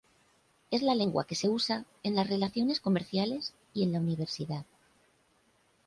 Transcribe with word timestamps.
Es 0.71 0.81
la 0.81 0.95
lengua 0.95 1.27
que 1.27 1.35
se 1.35 1.47
usa 1.47 1.85
en 2.01 2.15
las 2.15 2.27
relaciones 2.27 2.79
comerciales 2.79 3.53
y 3.71 3.83
en 3.83 3.91
la 3.91 3.99
Universidad. 3.99 4.65